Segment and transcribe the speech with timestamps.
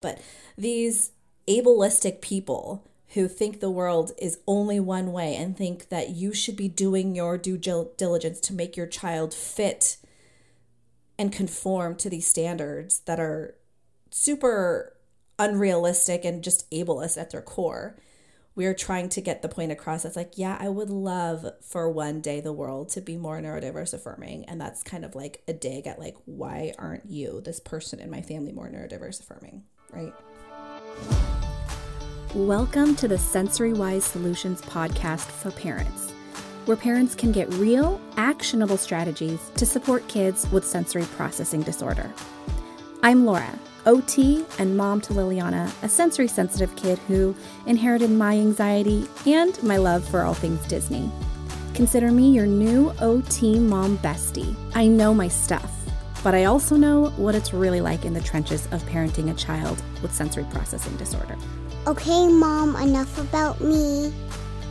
[0.00, 0.20] But
[0.56, 1.12] these
[1.48, 6.56] ableistic people who think the world is only one way and think that you should
[6.56, 9.96] be doing your due diligence to make your child fit
[11.18, 13.56] and conform to these standards that are
[14.10, 14.94] super
[15.38, 17.98] unrealistic and just ableist at their core.
[18.54, 21.88] We are trying to get the point across that's like, yeah, I would love for
[21.90, 24.44] one day the world to be more neurodiverse affirming.
[24.46, 28.10] And that's kind of like a dig at like, why aren't you, this person in
[28.10, 30.14] my family, more neurodiverse affirming, right?
[32.34, 36.10] Welcome to the Sensory Wise Solutions podcast for parents,
[36.66, 42.12] where parents can get real, actionable strategies to support kids with sensory processing disorder.
[43.02, 47.34] I'm Laura, OT and mom to Liliana, a sensory sensitive kid who
[47.66, 51.10] inherited my anxiety and my love for all things Disney.
[51.72, 54.54] Consider me your new OT mom bestie.
[54.74, 55.77] I know my stuff,
[56.24, 59.80] but I also know what it's really like in the trenches of parenting a child
[60.02, 61.36] with sensory processing disorder.
[61.86, 64.12] Okay, Mom, enough about me.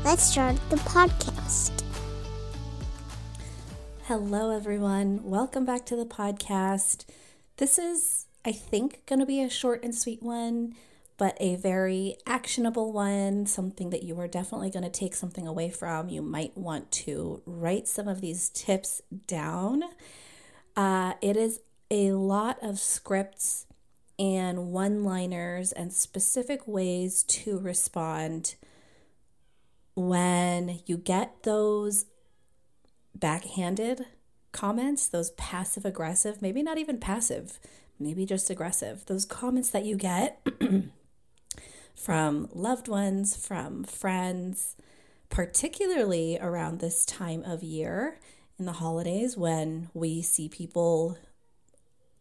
[0.04, 1.72] Let's start the podcast.
[4.04, 5.22] Hello, everyone.
[5.24, 7.06] Welcome back to the podcast.
[7.58, 10.76] This is, I think, going to be a short and sweet one,
[11.18, 15.70] but a very actionable one, something that you are definitely going to take something away
[15.70, 16.10] from.
[16.10, 19.84] You might want to write some of these tips down.
[20.78, 23.66] Uh, it is a lot of scripts
[24.20, 28.54] and one liners and specific ways to respond
[29.96, 32.06] when you get those
[33.16, 34.06] backhanded
[34.52, 37.60] comments, those passive aggressive, maybe not even passive,
[38.00, 40.48] maybe just aggressive, those comments that you get
[41.96, 44.76] from loved ones, from friends,
[45.30, 48.20] particularly around this time of year
[48.60, 51.18] in the holidays when we see people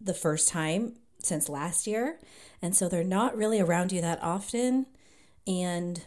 [0.00, 2.18] the first time since last year.
[2.60, 4.86] And so they're not really around you that often.
[5.46, 6.04] And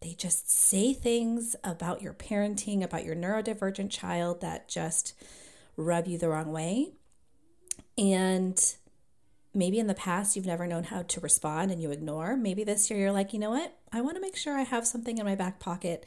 [0.00, 5.14] they just say things about your parenting, about your neurodivergent child that just
[5.76, 6.92] rub you the wrong way.
[7.96, 8.62] And
[9.54, 12.36] maybe in the past you've never known how to respond and you ignore.
[12.36, 13.74] Maybe this year you're like, you know what?
[13.92, 16.06] I want to make sure I have something in my back pocket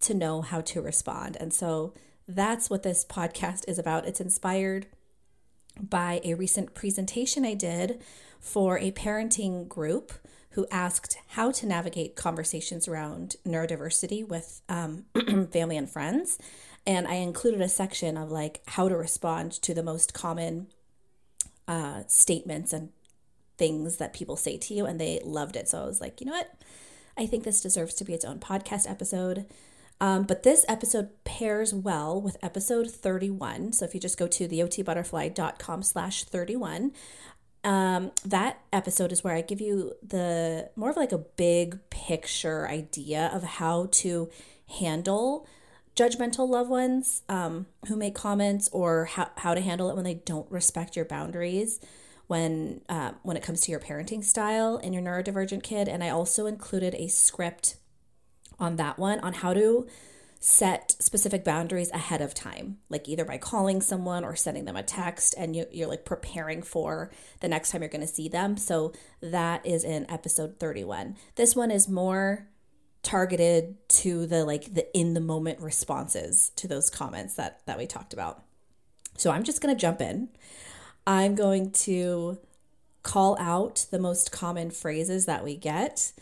[0.00, 1.36] to know how to respond.
[1.38, 1.94] And so
[2.34, 4.06] that's what this podcast is about.
[4.06, 4.86] It's inspired
[5.80, 8.02] by a recent presentation I did
[8.40, 10.12] for a parenting group
[10.50, 15.04] who asked how to navigate conversations around neurodiversity with um,
[15.50, 16.38] family and friends.
[16.86, 20.66] And I included a section of like how to respond to the most common
[21.66, 22.90] uh, statements and
[23.56, 24.84] things that people say to you.
[24.84, 25.68] And they loved it.
[25.68, 26.52] So I was like, you know what?
[27.16, 29.46] I think this deserves to be its own podcast episode.
[30.02, 33.72] Um, but this episode pairs well with episode 31.
[33.72, 36.90] So if you just go to theotbutterfly.com slash 31,
[37.62, 42.66] um, that episode is where I give you the more of like a big picture
[42.66, 44.28] idea of how to
[44.80, 45.46] handle
[45.94, 50.14] judgmental loved ones um, who make comments or how, how to handle it when they
[50.14, 51.78] don't respect your boundaries
[52.26, 56.08] when uh, when it comes to your parenting style and your neurodivergent kid and i
[56.08, 57.76] also included a script
[58.62, 59.86] on that one on how to
[60.38, 64.82] set specific boundaries ahead of time, like either by calling someone or sending them a
[64.82, 68.56] text, and you, are like preparing for the next time you're going to see them.
[68.56, 71.16] So that is in episode 31.
[71.36, 72.48] This one is more
[73.04, 77.86] targeted to the like the in the moment responses to those comments that that we
[77.86, 78.42] talked about.
[79.16, 80.28] So I'm just going to jump in.
[81.06, 82.38] I'm going to
[83.02, 86.12] call out the most common phrases that we get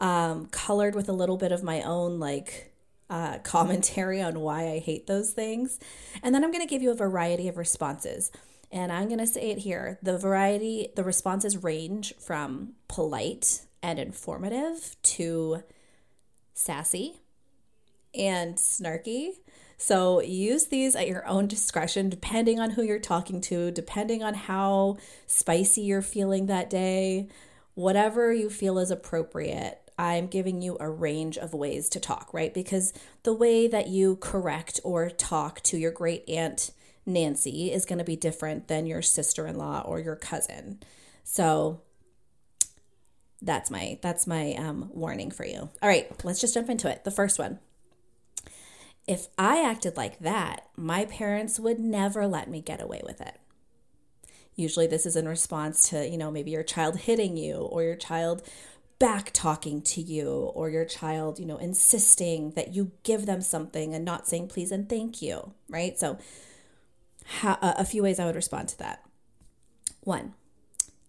[0.00, 2.72] um, colored with a little bit of my own like
[3.08, 5.78] uh, commentary on why I hate those things.
[6.22, 8.30] And then I'm going to give you a variety of responses.
[8.72, 13.98] And I'm going to say it here the variety, the responses range from polite and
[13.98, 15.62] informative to
[16.54, 17.16] sassy
[18.14, 19.30] and snarky.
[19.76, 24.34] So use these at your own discretion, depending on who you're talking to, depending on
[24.34, 27.28] how spicy you're feeling that day,
[27.74, 29.89] whatever you feel is appropriate.
[30.00, 32.54] I'm giving you a range of ways to talk, right?
[32.54, 36.70] Because the way that you correct or talk to your great aunt
[37.04, 40.80] Nancy is going to be different than your sister in law or your cousin.
[41.22, 41.82] So
[43.42, 45.68] that's my that's my um, warning for you.
[45.82, 47.04] All right, let's just jump into it.
[47.04, 47.58] The first one.
[49.06, 53.38] If I acted like that, my parents would never let me get away with it.
[54.54, 57.96] Usually, this is in response to, you know, maybe your child hitting you or your
[57.96, 58.42] child
[59.00, 63.94] back talking to you or your child, you know, insisting that you give them something
[63.94, 65.98] and not saying please and thank you, right?
[65.98, 66.18] So,
[67.42, 69.02] a few ways I would respond to that.
[70.02, 70.34] One,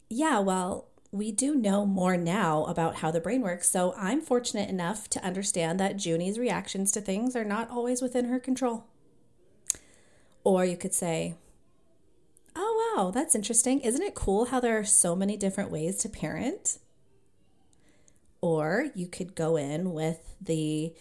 [0.10, 3.70] yeah, well, we do know more now about how the brain works.
[3.70, 8.26] So I'm fortunate enough to understand that Junie's reactions to things are not always within
[8.26, 8.86] her control.
[10.44, 11.36] Or you could say,
[12.56, 13.80] Oh, wow, that's interesting.
[13.82, 16.78] Isn't it cool how there are so many different ways to parent?
[18.42, 20.94] Or you could go in with the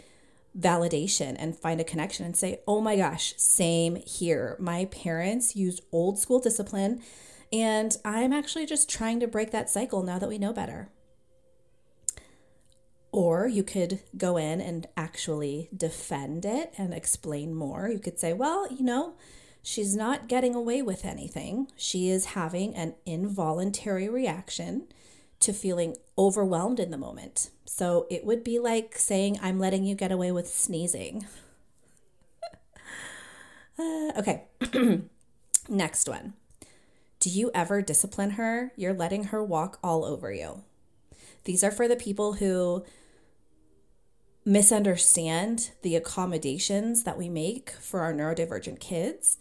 [0.58, 4.56] validation and find a connection and say, oh my gosh, same here.
[4.58, 7.00] My parents used old school discipline,
[7.52, 10.90] and I'm actually just trying to break that cycle now that we know better.
[13.12, 17.88] Or you could go in and actually defend it and explain more.
[17.88, 19.14] You could say, well, you know,
[19.62, 21.68] she's not getting away with anything.
[21.76, 24.86] She is having an involuntary reaction
[25.40, 27.50] to feeling overwhelmed in the moment.
[27.64, 31.26] So it would be like saying, I'm letting you get away with sneezing.
[33.78, 34.44] uh, okay,
[35.68, 36.34] next one.
[37.20, 38.72] Do you ever discipline her?
[38.76, 40.62] You're letting her walk all over you.
[41.44, 42.84] These are for the people who
[44.44, 49.38] misunderstand the accommodations that we make for our neurodivergent kids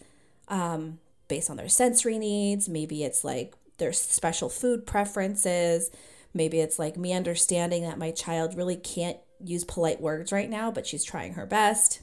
[0.50, 2.68] um, based on their sensory needs.
[2.68, 5.90] Maybe it's like their special food preferences.
[6.34, 10.72] Maybe it's like me understanding that my child really can't use polite words right now,
[10.72, 12.02] but she's trying her best.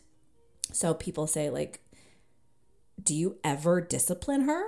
[0.73, 1.81] So people say, like,
[3.03, 4.63] do you ever discipline her?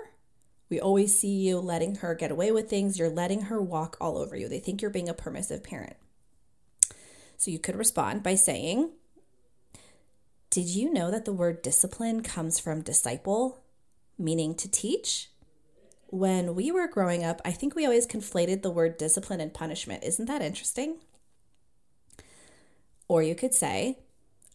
[0.70, 2.98] We always see you letting her get away with things.
[2.98, 4.48] You're letting her walk all over you.
[4.48, 5.96] They think you're being a permissive parent.
[7.38, 8.90] So you could respond by saying,
[10.50, 13.62] Did you know that the word discipline comes from disciple,
[14.18, 15.30] meaning to teach?
[16.08, 20.02] When we were growing up, I think we always conflated the word discipline and punishment.
[20.04, 20.96] Isn't that interesting?
[23.08, 23.98] Or you could say,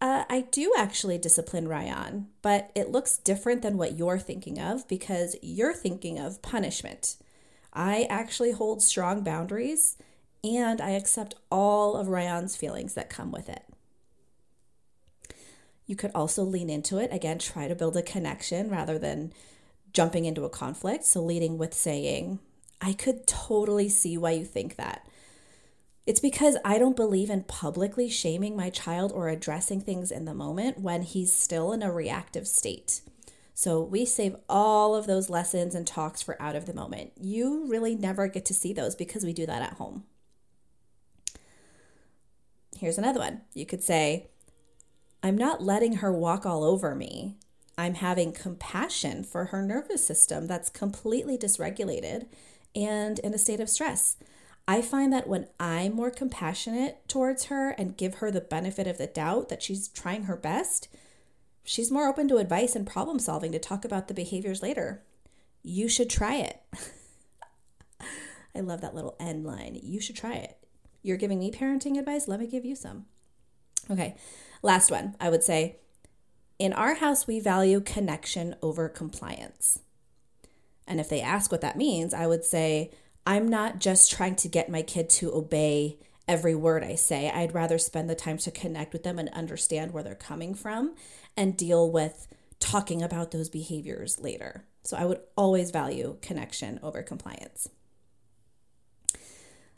[0.01, 4.87] uh, I do actually discipline Ryan, but it looks different than what you're thinking of
[4.87, 7.15] because you're thinking of punishment.
[7.71, 9.97] I actually hold strong boundaries
[10.43, 13.63] and I accept all of Ryan's feelings that come with it.
[15.85, 17.09] You could also lean into it.
[17.11, 19.33] Again, try to build a connection rather than
[19.93, 21.05] jumping into a conflict.
[21.05, 22.39] So, leading with saying,
[22.81, 25.07] I could totally see why you think that.
[26.05, 30.33] It's because I don't believe in publicly shaming my child or addressing things in the
[30.33, 33.01] moment when he's still in a reactive state.
[33.53, 37.13] So we save all of those lessons and talks for out of the moment.
[37.15, 40.03] You really never get to see those because we do that at home.
[42.77, 43.41] Here's another one.
[43.53, 44.27] You could say,
[45.21, 47.37] I'm not letting her walk all over me.
[47.77, 52.27] I'm having compassion for her nervous system that's completely dysregulated
[52.75, 54.17] and in a state of stress.
[54.67, 58.97] I find that when I'm more compassionate towards her and give her the benefit of
[58.97, 60.87] the doubt that she's trying her best,
[61.63, 65.03] she's more open to advice and problem solving to talk about the behaviors later.
[65.63, 66.61] You should try it.
[68.55, 69.79] I love that little end line.
[69.81, 70.57] You should try it.
[71.01, 73.05] You're giving me parenting advice, let me give you some.
[73.89, 74.15] Okay,
[74.61, 75.15] last one.
[75.19, 75.77] I would say
[76.63, 79.79] in our house, we value connection over compliance.
[80.87, 82.89] And if they ask what that means, I would say,
[83.27, 87.29] I'm not just trying to get my kid to obey every word I say.
[87.29, 90.95] I'd rather spend the time to connect with them and understand where they're coming from
[91.35, 92.29] and deal with
[92.61, 94.63] talking about those behaviors later.
[94.85, 97.67] So I would always value connection over compliance.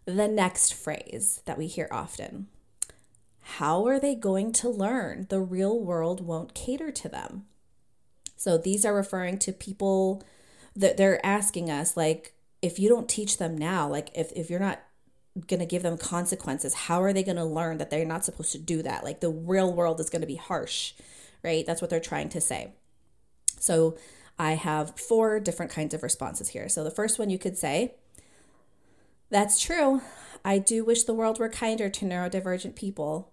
[0.05, 2.45] The next phrase that we hear often
[3.47, 5.27] how are they going to learn?
[5.29, 7.45] The real world won't cater to them.
[8.35, 10.23] So these are referring to people
[10.75, 14.59] that they're asking us, like, if you don't teach them now, like, if, if you're
[14.59, 14.81] not
[15.47, 18.51] going to give them consequences, how are they going to learn that they're not supposed
[18.53, 19.03] to do that?
[19.03, 20.93] Like, the real world is going to be harsh,
[21.43, 21.65] right?
[21.65, 22.73] That's what they're trying to say.
[23.59, 23.95] So
[24.39, 26.67] I have four different kinds of responses here.
[26.67, 27.93] So the first one you could say,
[29.29, 30.01] that's true.
[30.43, 33.31] I do wish the world were kinder to neurodivergent people.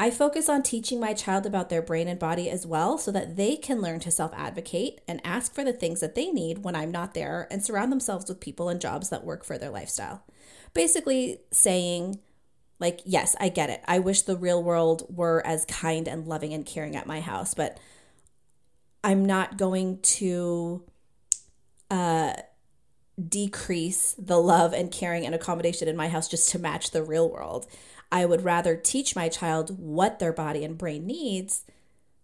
[0.00, 3.36] I focus on teaching my child about their brain and body as well so that
[3.36, 6.74] they can learn to self advocate and ask for the things that they need when
[6.74, 10.24] I'm not there and surround themselves with people and jobs that work for their lifestyle.
[10.72, 12.18] Basically, saying,
[12.78, 13.82] like, yes, I get it.
[13.86, 17.52] I wish the real world were as kind and loving and caring at my house,
[17.52, 17.78] but
[19.04, 20.82] I'm not going to
[21.90, 22.32] uh,
[23.28, 27.28] decrease the love and caring and accommodation in my house just to match the real
[27.28, 27.66] world.
[28.12, 31.64] I would rather teach my child what their body and brain needs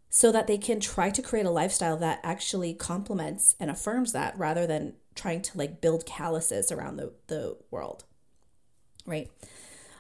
[0.09, 4.37] so that they can try to create a lifestyle that actually complements and affirms that
[4.39, 8.05] rather than trying to like build calluses around the, the world.
[9.05, 9.31] Right.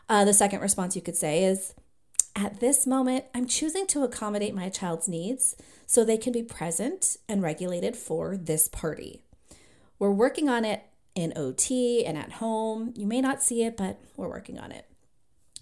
[0.09, 1.75] Uh, the second response you could say is
[2.35, 7.17] at this moment, I'm choosing to accommodate my child's needs so they can be present
[7.29, 9.23] and regulated for this party.
[9.99, 12.93] We're working on it in OT and at home.
[12.95, 14.87] You may not see it, but we're working on it.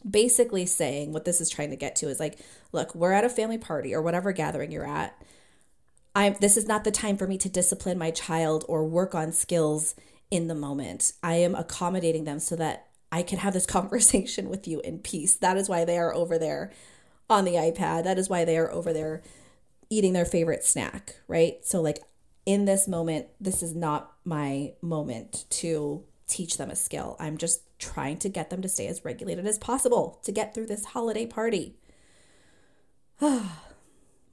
[0.08, 2.38] Basically, saying what this is trying to get to is like,
[2.72, 5.20] look, we're at a family party or whatever gathering you're at.
[6.14, 9.32] I'm this is not the time for me to discipline my child or work on
[9.32, 9.94] skills
[10.30, 11.12] in the moment.
[11.22, 15.34] I am accommodating them so that I can have this conversation with you in peace.
[15.34, 16.72] That is why they are over there
[17.28, 18.04] on the iPad.
[18.04, 19.22] That is why they are over there
[19.90, 21.64] eating their favorite snack, right?
[21.64, 22.00] So, like,
[22.46, 27.16] in this moment, this is not my moment to teach them a skill.
[27.18, 30.66] I'm just trying to get them to stay as regulated as possible to get through
[30.66, 31.76] this holiday party.
[33.18, 33.48] Why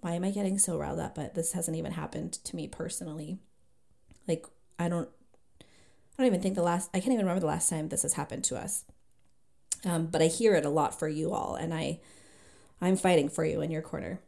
[0.06, 1.16] am I getting so riled up?
[1.16, 3.40] But this hasn't even happened to me personally.
[4.28, 4.46] Like,
[4.80, 5.10] I don't
[6.22, 8.14] I don't even think the last, I can't even remember the last time this has
[8.14, 8.84] happened to us.
[9.84, 12.00] Um, but I hear it a lot for you all, and I,
[12.80, 14.20] I'm fighting for you in your corner.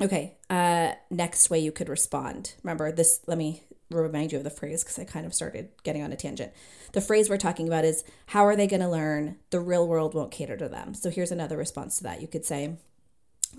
[0.00, 2.54] Okay, uh, next way you could respond.
[2.62, 6.02] Remember this, let me remind you of the phrase because I kind of started getting
[6.02, 6.52] on a tangent.
[6.92, 9.36] The phrase we're talking about is how are they going to learn?
[9.50, 10.94] The real world won't cater to them.
[10.94, 12.20] So here's another response to that.
[12.20, 12.76] You could say,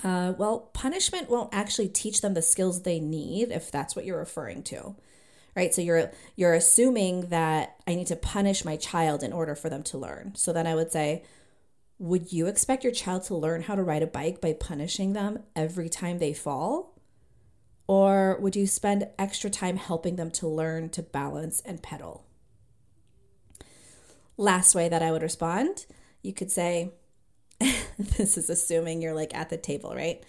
[0.03, 4.19] uh, well, punishment won't actually teach them the skills they need if that's what you're
[4.19, 4.95] referring to
[5.55, 9.69] right so you're you're assuming that i need to punish my child in order for
[9.69, 11.23] them to learn so then i would say
[11.97, 15.39] would you expect your child to learn how to ride a bike by punishing them
[15.55, 16.93] every time they fall
[17.87, 22.25] or would you spend extra time helping them to learn to balance and pedal
[24.37, 25.85] last way that i would respond
[26.21, 26.91] you could say
[27.97, 30.23] this is assuming you're like at the table right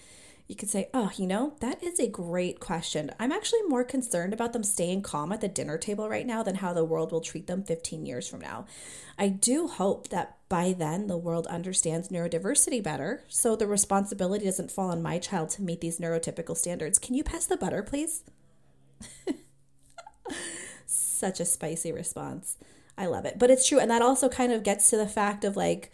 [0.47, 3.11] you could say, Oh, you know, that is a great question.
[3.19, 6.57] I'm actually more concerned about them staying calm at the dinner table right now than
[6.57, 8.67] how the world will treat them 15 years from now.
[9.19, 14.71] I do hope that by then the world understands neurodiversity better, so the responsibility doesn't
[14.71, 16.99] fall on my child to meet these neurotypical standards.
[16.99, 18.23] Can you pass the butter, please?
[20.87, 22.57] Such a spicy response.
[22.97, 23.39] I love it.
[23.39, 23.81] But it's true.
[23.81, 25.91] And that also kind of gets to the fact of like,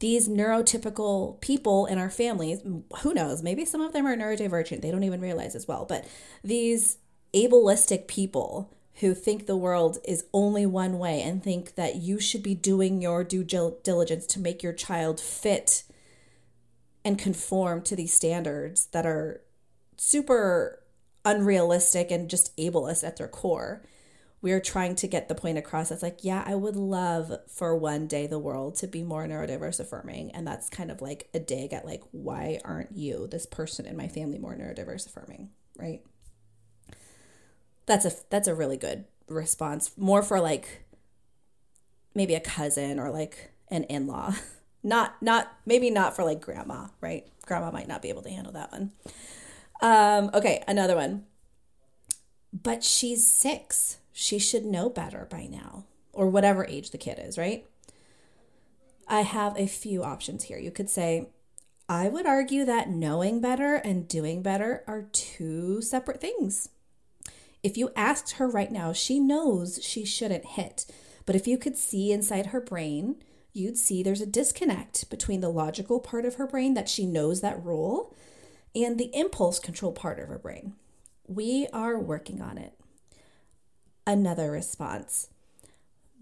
[0.00, 2.60] these neurotypical people in our families,
[3.00, 6.06] who knows, maybe some of them are neurodivergent, they don't even realize as well, but
[6.44, 6.98] these
[7.34, 12.42] ableistic people who think the world is only one way and think that you should
[12.42, 15.84] be doing your due diligence to make your child fit
[17.04, 19.40] and conform to these standards that are
[19.96, 20.82] super
[21.24, 23.82] unrealistic and just ableist at their core
[24.40, 28.06] we're trying to get the point across that's like, yeah, I would love for one
[28.06, 30.30] day the world to be more neurodiverse affirming.
[30.30, 33.96] And that's kind of like a dig at like, why aren't you, this person in
[33.96, 35.50] my family, more neurodiverse affirming?
[35.76, 36.02] Right.
[37.88, 39.90] That's a that's a really good response.
[39.96, 40.84] More for like
[42.14, 44.34] maybe a cousin or like an in-law.
[44.84, 47.26] Not not maybe not for like grandma, right?
[47.44, 48.92] Grandma might not be able to handle that one.
[49.82, 51.26] Um, okay, another one.
[52.52, 57.38] But she's six she should know better by now, or whatever age the kid is,
[57.38, 57.64] right?
[59.06, 60.58] I have a few options here.
[60.58, 61.28] You could say,
[61.88, 66.70] I would argue that knowing better and doing better are two separate things.
[67.62, 70.86] If you asked her right now, she knows she shouldn't hit.
[71.26, 73.16] But if you could see inside her brain,
[73.52, 77.40] you'd see there's a disconnect between the logical part of her brain that she knows
[77.40, 78.14] that rule
[78.74, 80.74] and the impulse control part of her brain.
[81.26, 82.74] We are working on it
[84.08, 85.28] another response.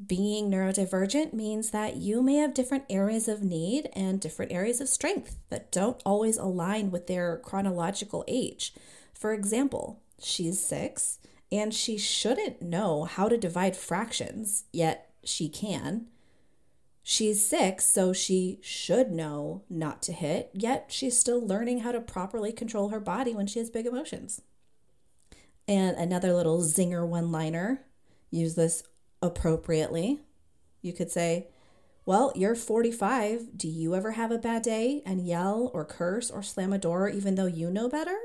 [0.05, 4.89] Being neurodivergent means that you may have different areas of need and different areas of
[4.89, 8.75] strength that don't always align with their chronological age.
[9.15, 11.19] For example, she's six
[11.51, 16.07] and she shouldn't know how to divide fractions, yet she can.
[17.03, 22.01] She's six, so she should know not to hit, yet she's still learning how to
[22.01, 24.43] properly control her body when she has big emotions.
[25.69, 27.83] And another little zinger one liner
[28.31, 28.83] use this
[29.23, 30.21] appropriately.
[30.83, 31.47] You could say,
[32.05, 33.57] Well, you're 45.
[33.57, 37.09] Do you ever have a bad day and yell or curse or slam a door
[37.09, 38.17] even though you know better?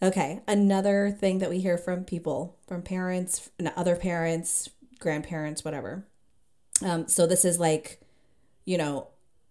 [0.00, 6.06] Okay, another thing that we hear from people, from parents, and other parents, grandparents, whatever.
[6.84, 8.00] Um, so this is like,
[8.64, 9.08] you know,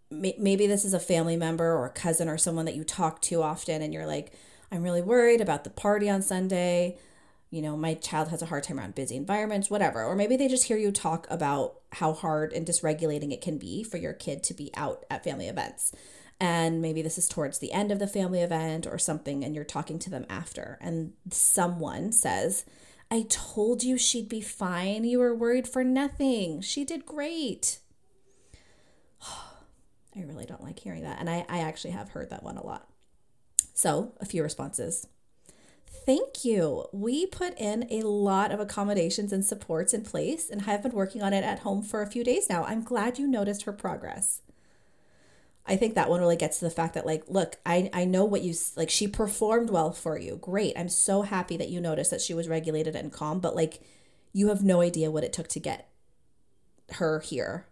[0.10, 3.42] maybe this is a family member or a cousin or someone that you talk to
[3.42, 4.32] often, and you're like,
[4.72, 6.98] I'm really worried about the party on Sunday.
[7.50, 10.04] You know, my child has a hard time around busy environments, whatever.
[10.04, 13.84] Or maybe they just hear you talk about how hard and dysregulating it can be
[13.84, 15.94] for your kid to be out at family events.
[16.40, 19.64] And maybe this is towards the end of the family event or something, and you're
[19.64, 20.78] talking to them after.
[20.82, 22.64] And someone says,
[23.10, 25.04] I told you she'd be fine.
[25.04, 26.62] You were worried for nothing.
[26.62, 27.80] She did great.
[29.22, 31.20] I really don't like hearing that.
[31.20, 32.88] And I, I actually have heard that one a lot.
[33.74, 35.08] So, a few responses.
[35.88, 36.86] Thank you.
[36.92, 41.22] We put in a lot of accommodations and supports in place and have been working
[41.22, 42.64] on it at home for a few days now.
[42.64, 44.42] I'm glad you noticed her progress.
[45.68, 48.24] I think that one really gets to the fact that like, look, I I know
[48.24, 50.38] what you like she performed well for you.
[50.38, 50.78] Great.
[50.78, 53.82] I'm so happy that you noticed that she was regulated and calm, but like
[54.32, 55.90] you have no idea what it took to get
[56.94, 57.66] her here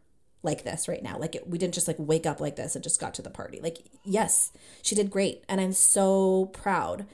[0.43, 1.17] like this right now.
[1.17, 3.29] Like it, we didn't just like wake up like this and just got to the
[3.29, 3.61] party.
[3.61, 7.05] Like yes, she did great and I'm so proud.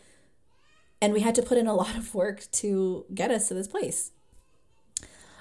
[0.99, 3.67] And we had to put in a lot of work to get us to this
[3.67, 4.11] place.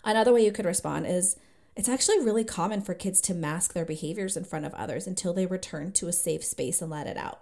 [0.04, 1.36] Another way you could respond is
[1.80, 5.32] it's actually really common for kids to mask their behaviors in front of others until
[5.32, 7.40] they return to a safe space and let it out.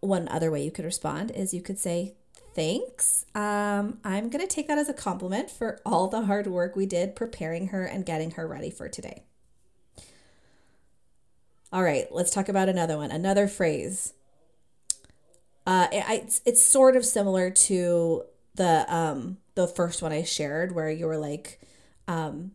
[0.00, 2.16] One other way you could respond is you could say,
[2.54, 3.24] Thanks.
[3.34, 6.84] Um, I'm going to take that as a compliment for all the hard work we
[6.84, 9.22] did preparing her and getting her ready for today.
[11.72, 14.12] All right, let's talk about another one, another phrase.
[15.66, 18.24] Uh, it, it's, it's sort of similar to
[18.56, 21.60] the um, the first one I shared where you were like
[22.08, 22.52] um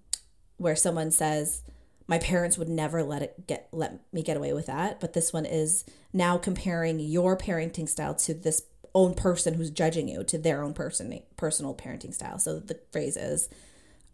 [0.58, 1.63] where someone says
[2.08, 5.00] my parents would never let it get let me get away with that.
[5.00, 10.10] But this one is now comparing your parenting style to this own person who's judging
[10.10, 12.38] you to their own person personal parenting style.
[12.39, 13.50] So the phrase is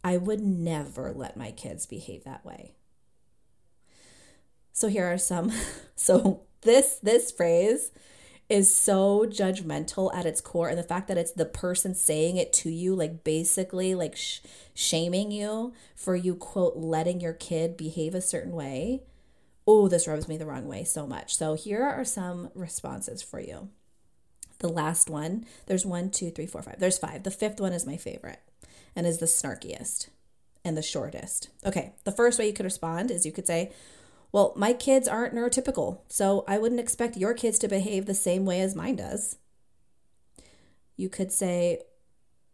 [0.04, 2.76] i would never let my kids behave that way.
[4.74, 5.52] So here are some
[5.96, 7.92] so this this phrase
[8.50, 12.54] is so judgmental at its core and the fact that it's the person saying it
[12.54, 14.40] to you like basically like sh-
[14.74, 19.04] shaming you for you quote letting your kid behave a certain way.
[19.66, 21.36] Oh this rubs me the wrong way so much.
[21.36, 23.70] So here are some responses for you.
[24.60, 26.80] The last one there's one two three four five.
[26.80, 27.24] There's five.
[27.24, 28.40] The fifth one is my favorite
[28.96, 30.08] and is the snarkiest
[30.64, 31.50] and the shortest.
[31.66, 33.74] Okay the first way you could respond is you could say
[34.32, 38.46] well, my kids aren't neurotypical, so I wouldn't expect your kids to behave the same
[38.46, 39.38] way as mine does.
[40.96, 41.82] You could say,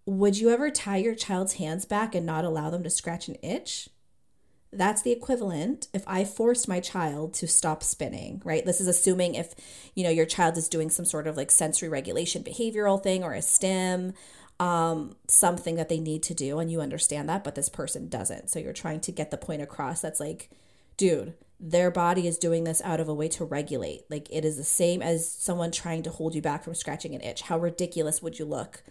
[0.05, 3.37] Would you ever tie your child's hands back and not allow them to scratch an
[3.41, 3.89] itch?
[4.71, 8.65] That's the equivalent if I forced my child to stop spinning, right?
[8.65, 9.53] This is assuming if,
[9.93, 13.33] you know, your child is doing some sort of like sensory regulation behavioral thing or
[13.33, 14.13] a stim,
[14.59, 18.49] um, something that they need to do and you understand that, but this person doesn't.
[18.49, 20.49] So you're trying to get the point across that's like,
[20.97, 21.33] dude,
[21.65, 24.03] their body is doing this out of a way to regulate.
[24.09, 27.21] Like it is the same as someone trying to hold you back from scratching an
[27.21, 27.43] itch.
[27.43, 28.83] How ridiculous would you look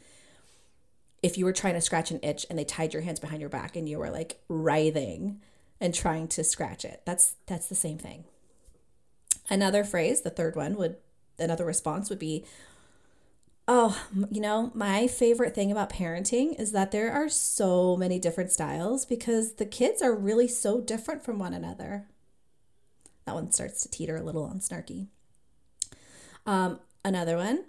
[1.23, 3.51] if you were trying to scratch an itch and they tied your hands behind your
[3.51, 5.43] back and you were like writhing
[5.83, 7.03] and trying to scratch it?
[7.05, 8.25] That's that's the same thing.
[9.51, 10.97] Another phrase, the third one would
[11.39, 12.47] another response would be
[13.69, 18.51] Oh, you know, my favorite thing about parenting is that there are so many different
[18.51, 22.07] styles because the kids are really so different from one another.
[23.25, 25.09] That one starts to teeter a little on snarky.
[26.47, 27.65] Um, another one.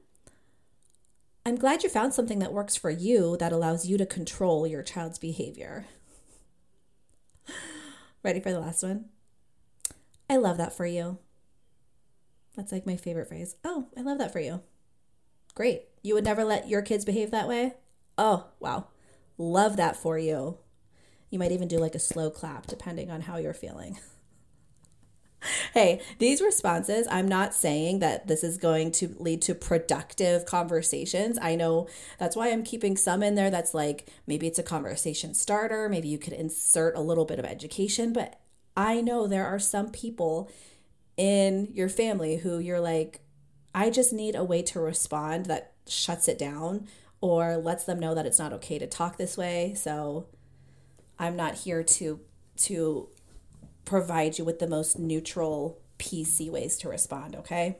[1.45, 4.81] I'm glad you found something that works for you that allows you to control your
[4.81, 5.85] child's behavior.
[8.23, 9.05] Ready for the last one?
[10.29, 11.17] I love that for you.
[12.55, 13.55] That's like my favorite phrase.
[13.63, 14.61] Oh, I love that for you.
[15.53, 15.83] Great.
[16.01, 17.73] You would never let your kids behave that way?
[18.17, 18.87] Oh, wow.
[19.37, 20.57] Love that for you.
[21.29, 23.99] You might even do like a slow clap depending on how you're feeling.
[25.73, 31.37] hey, these responses, I'm not saying that this is going to lead to productive conversations.
[31.41, 31.87] I know
[32.19, 36.07] that's why I'm keeping some in there that's like maybe it's a conversation starter, maybe
[36.07, 38.39] you could insert a little bit of education, but
[38.75, 40.49] I know there are some people
[41.17, 43.21] in your family who you're like,
[43.75, 46.87] I just need a way to respond that shuts it down
[47.21, 49.73] or lets them know that it's not okay to talk this way.
[49.75, 50.27] So
[51.19, 52.19] I'm not here to
[52.55, 53.09] to
[53.85, 57.77] provide you with the most neutral PC ways to respond, okay?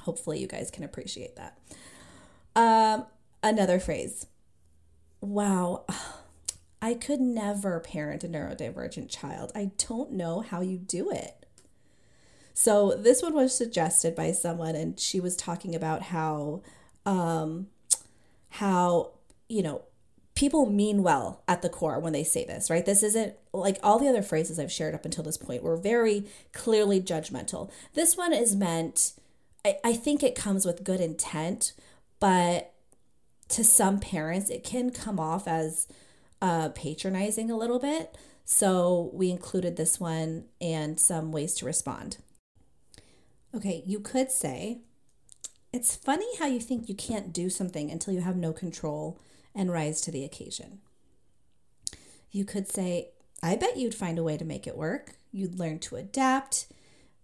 [0.00, 1.58] Hopefully you guys can appreciate that.
[2.54, 3.06] Um
[3.42, 4.26] another phrase.
[5.20, 5.84] Wow.
[6.82, 9.52] I could never parent a neurodivergent child.
[9.54, 11.46] I don't know how you do it.
[12.54, 16.62] So this one was suggested by someone, and she was talking about how,
[17.06, 17.68] um,
[18.50, 19.12] how
[19.48, 19.82] you know,
[20.42, 22.84] people mean well at the core when they say this, right?
[22.84, 26.24] This isn't like all the other phrases I've shared up until this point were very
[26.52, 27.70] clearly judgmental.
[27.94, 29.12] This one is meant.
[29.64, 31.74] I, I think it comes with good intent,
[32.18, 32.72] but
[33.50, 35.86] to some parents, it can come off as
[36.40, 38.18] uh, patronizing a little bit.
[38.44, 42.16] So we included this one and some ways to respond.
[43.54, 44.80] Okay, you could say,
[45.72, 49.20] it's funny how you think you can't do something until you have no control
[49.54, 50.80] and rise to the occasion.
[52.30, 53.10] You could say,
[53.42, 55.16] I bet you'd find a way to make it work.
[55.32, 56.66] You'd learn to adapt.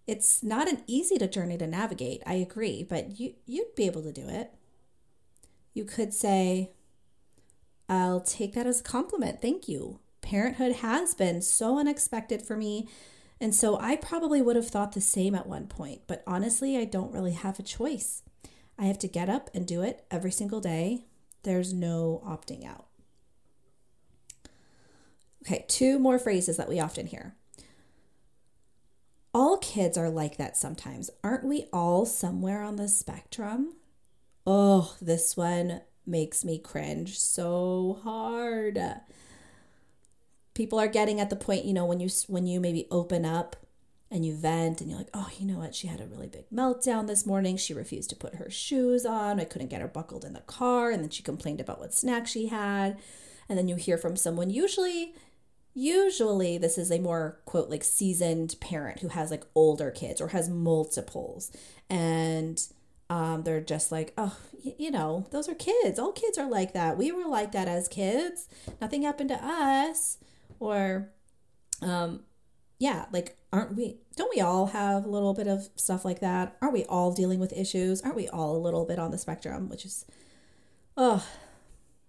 [0.05, 4.11] It's not an easy journey to navigate, I agree, but you you'd be able to
[4.11, 4.51] do it.
[5.73, 6.71] You could say,
[7.87, 9.41] I'll take that as a compliment.
[9.41, 9.99] Thank you.
[10.21, 12.87] Parenthood has been so unexpected for me.
[13.41, 16.85] And so I probably would have thought the same at one point, but honestly, I
[16.85, 18.21] don't really have a choice.
[18.77, 21.05] I have to get up and do it every single day.
[21.43, 22.85] There's no opting out.
[25.43, 27.35] Okay, two more phrases that we often hear.
[29.33, 31.09] All kids are like that sometimes.
[31.23, 33.75] Aren't we all somewhere on the spectrum?
[34.45, 38.79] Oh, this one makes me cringe so hard.
[40.55, 43.55] People are getting at the point, you know, when you when you maybe open up
[44.11, 45.75] and you vent and you're like, "Oh, you know what?
[45.75, 47.57] She had a really big meltdown this morning.
[47.57, 49.39] She refused to put her shoes on.
[49.39, 52.27] I couldn't get her buckled in the car, and then she complained about what snack
[52.27, 52.97] she had."
[53.47, 55.13] And then you hear from someone usually
[55.73, 60.29] usually this is a more quote like seasoned parent who has like older kids or
[60.29, 61.51] has multiples
[61.89, 62.67] and
[63.09, 66.97] um, they're just like oh you know those are kids all kids are like that
[66.97, 68.47] we were like that as kids
[68.81, 70.17] nothing happened to us
[70.59, 71.09] or
[71.81, 72.21] um
[72.79, 76.57] yeah like aren't we don't we all have a little bit of stuff like that
[76.61, 79.69] aren't we all dealing with issues aren't we all a little bit on the spectrum
[79.69, 80.05] which is
[80.97, 81.25] oh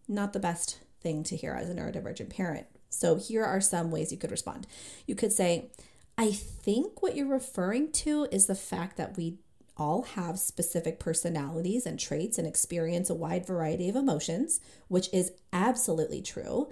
[0.08, 4.12] not the best thing to hear as a neurodivergent parent so here are some ways
[4.12, 4.66] you could respond.
[5.06, 5.70] You could say,
[6.18, 9.38] I think what you're referring to is the fact that we
[9.76, 15.32] all have specific personalities and traits and experience a wide variety of emotions, which is
[15.52, 16.68] absolutely true.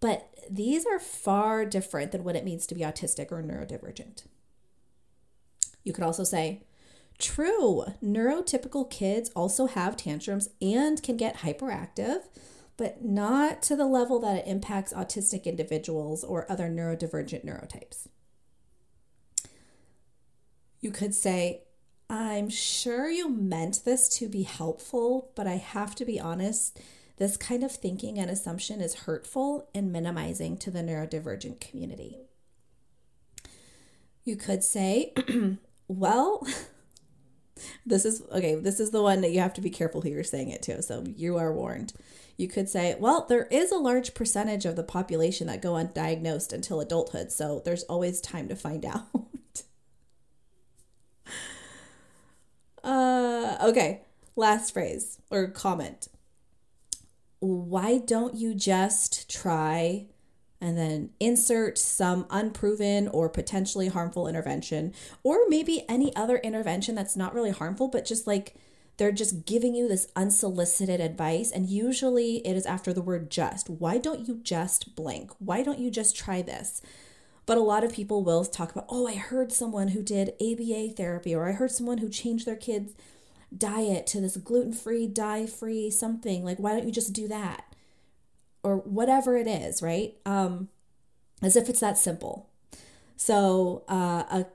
[0.00, 4.24] But these are far different than what it means to be autistic or neurodivergent.
[5.84, 6.62] You could also say,
[7.18, 12.22] True, neurotypical kids also have tantrums and can get hyperactive,
[12.76, 18.06] but not to the level that it impacts autistic individuals or other neurodivergent neurotypes.
[20.80, 21.64] You could say,
[22.08, 26.78] I'm sure you meant this to be helpful, but I have to be honest,
[27.18, 32.18] this kind of thinking and assumption is hurtful and minimizing to the neurodivergent community.
[34.24, 35.12] You could say,
[35.88, 36.46] well,
[37.86, 40.24] this is okay, this is the one that you have to be careful who you're
[40.24, 40.80] saying it to.
[40.82, 41.92] So you are warned.
[42.36, 46.52] You could say, well, there is a large percentage of the population that go undiagnosed
[46.52, 49.08] until adulthood, so there's always time to find out.
[52.84, 54.02] uh, okay,
[54.36, 56.06] last phrase or comment.
[57.40, 60.06] Why don't you just try
[60.60, 67.16] and then insert some unproven or potentially harmful intervention, or maybe any other intervention that's
[67.16, 68.56] not really harmful, but just like
[68.96, 71.52] they're just giving you this unsolicited advice.
[71.52, 73.70] And usually it is after the word just.
[73.70, 75.30] Why don't you just blank?
[75.38, 76.82] Why don't you just try this?
[77.46, 80.94] But a lot of people will talk about, oh, I heard someone who did ABA
[80.96, 82.94] therapy, or I heard someone who changed their kids'
[83.56, 86.44] diet to this gluten free, dye free something.
[86.44, 87.64] Like, why don't you just do that?
[88.62, 90.16] Or whatever it is, right?
[90.26, 90.68] Um,
[91.42, 92.48] as if it's that simple.
[93.16, 94.46] So, uh, a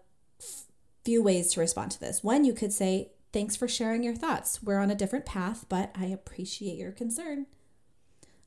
[1.03, 2.23] few ways to respond to this.
[2.23, 4.61] One, you could say, Thanks for sharing your thoughts.
[4.61, 7.47] We're on a different path, but I appreciate your concern.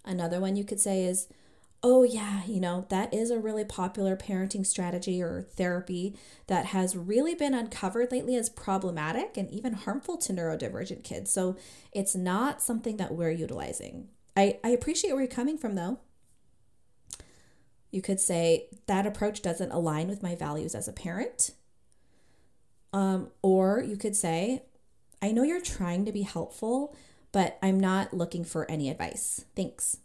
[0.05, 1.27] Another one you could say is,
[1.83, 6.17] Oh, yeah, you know, that is a really popular parenting strategy or therapy
[6.49, 11.33] that has really been uncovered lately as problematic and even harmful to neurodivergent kids.
[11.33, 11.57] So
[11.93, 14.09] it's not something that we're utilizing.
[14.37, 16.01] I, I appreciate where you're coming from, though.
[17.91, 21.53] You could say that approach doesn't align with my values as a parent.
[22.93, 24.62] Um, or you could say,
[25.23, 26.97] I know you're trying to be helpful,
[27.33, 29.45] but I'm not looking for any advice.
[29.55, 29.99] Thanks.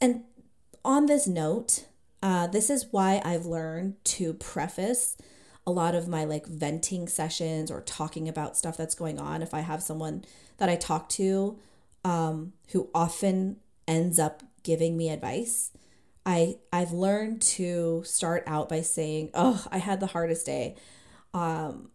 [0.00, 0.24] And
[0.84, 1.86] on this note,
[2.22, 5.16] uh, this is why I've learned to preface
[5.66, 9.42] a lot of my like venting sessions or talking about stuff that's going on.
[9.42, 10.24] If I have someone
[10.58, 11.58] that I talk to
[12.04, 13.56] um, who often
[13.88, 15.70] ends up giving me advice,
[16.26, 20.76] I I've learned to start out by saying, "Oh, I had the hardest day.
[21.32, 21.90] Um,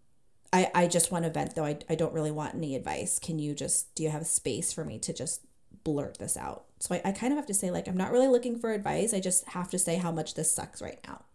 [0.51, 1.65] I, I just want to vent though.
[1.65, 3.19] I, I don't really want any advice.
[3.19, 5.41] Can you just, do you have space for me to just
[5.83, 6.65] blurt this out?
[6.79, 9.13] So I, I kind of have to say, like, I'm not really looking for advice.
[9.13, 11.25] I just have to say how much this sucks right now.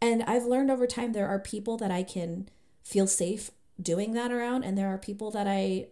[0.00, 2.48] And I've learned over time there are people that I can
[2.82, 5.88] feel safe doing that around, and there are people that I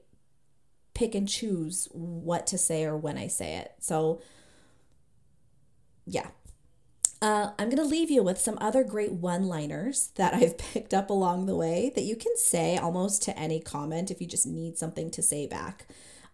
[0.94, 3.72] pick and choose what to say or when I say it.
[3.80, 4.20] So,
[6.06, 6.28] yeah,
[7.24, 10.92] uh, I'm going to leave you with some other great one liners that I've picked
[10.92, 14.46] up along the way that you can say almost to any comment if you just
[14.46, 15.86] need something to say back.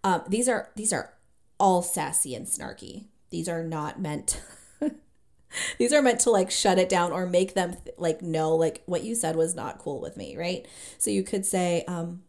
[0.03, 1.13] Um, these are these are
[1.61, 3.07] all sassy and snarky.
[3.31, 4.43] These are not meant
[5.79, 8.83] These are meant to like shut it down or make them th- like know like
[8.87, 10.67] what you said was not cool with me, right?
[10.99, 12.23] So you could say, um,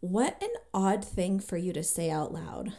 [0.00, 2.72] "What an odd thing for you to say out loud."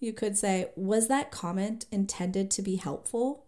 [0.00, 3.47] You could say, "Was that comment intended to be helpful?"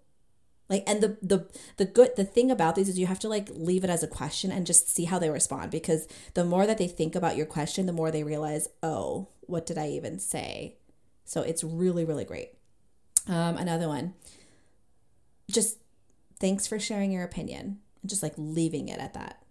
[0.70, 3.48] Like and the the the good the thing about these is you have to like
[3.52, 6.78] leave it as a question and just see how they respond because the more that
[6.78, 10.76] they think about your question, the more they realize, "Oh, what did I even say?"
[11.24, 12.52] So it's really really great.
[13.26, 14.14] Um, another one,
[15.50, 15.78] just
[16.38, 19.42] thanks for sharing your opinion, just like leaving it at that.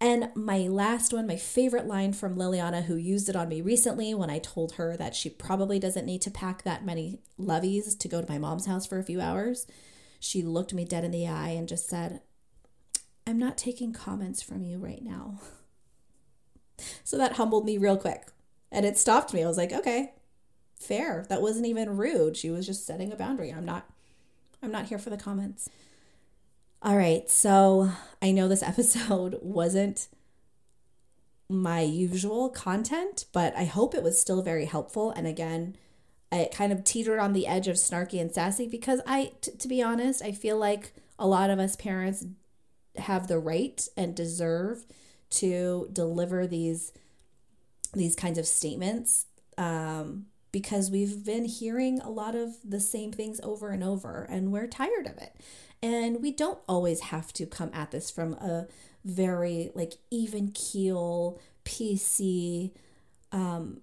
[0.00, 4.14] And my last one, my favorite line from Liliana, who used it on me recently
[4.14, 8.08] when I told her that she probably doesn't need to pack that many loveys to
[8.08, 9.66] go to my mom's house for a few hours.
[10.24, 12.22] She looked me dead in the eye and just said,
[13.26, 15.40] I'm not taking comments from you right now.
[17.04, 18.26] So that humbled me real quick.
[18.72, 19.44] And it stopped me.
[19.44, 20.12] I was like, okay,
[20.74, 21.24] fair.
[21.28, 22.36] That wasn't even rude.
[22.36, 23.50] She was just setting a boundary.
[23.52, 23.88] I'm not
[24.60, 25.70] I'm not here for the comments.
[26.82, 27.30] All right.
[27.30, 30.08] So, I know this episode wasn't
[31.48, 35.76] my usual content, but I hope it was still very helpful and again,
[36.34, 39.68] it kind of teetered on the edge of snarky and sassy because I t- to
[39.68, 42.24] be honest, I feel like a lot of us parents
[42.96, 44.86] have the right and deserve
[45.30, 46.92] to deliver these
[47.92, 53.40] these kinds of statements um, because we've been hearing a lot of the same things
[53.42, 55.32] over and over and we're tired of it.
[55.80, 58.66] And we don't always have to come at this from a
[59.04, 62.72] very like even keel, PC,
[63.30, 63.80] um,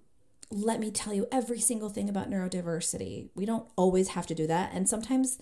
[0.52, 3.30] let me tell you every single thing about neurodiversity.
[3.34, 4.70] We don't always have to do that.
[4.72, 5.38] And sometimes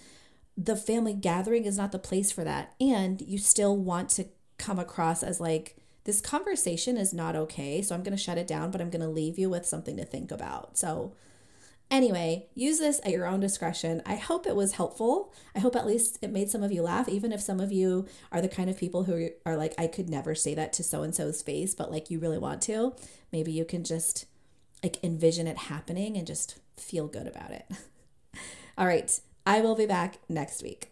[0.57, 2.75] the family gathering is not the place for that.
[2.81, 7.83] And you still want to come across as like, this conversation is not okay.
[7.83, 9.97] So I'm going to shut it down, but I'm going to leave you with something
[9.97, 10.79] to think about.
[10.79, 11.15] So,
[11.91, 14.03] anyway, use this at your own discretion.
[14.07, 15.35] I hope it was helpful.
[15.55, 18.07] I hope at least it made some of you laugh, even if some of you
[18.33, 21.03] are the kind of people who are like, I could never say that to so
[21.03, 22.95] and so's face, but like you really want to.
[23.31, 24.25] Maybe you can just
[24.83, 27.67] like envision it happening and just feel good about it.
[28.79, 29.19] All right.
[29.47, 30.91] I will be back next week.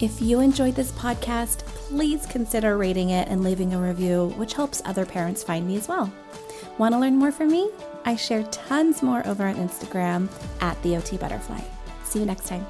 [0.00, 4.82] If you enjoyed this podcast, please consider rating it and leaving a review, which helps
[4.84, 6.12] other parents find me as well.
[6.78, 7.70] Want to learn more from me?
[8.04, 10.28] I share tons more over on Instagram
[10.60, 11.60] at the OT Butterfly.
[12.04, 12.66] See you next time.